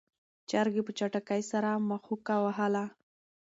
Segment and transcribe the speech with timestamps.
[0.49, 2.85] چرګې په چټکۍ سره مښوکه وهله.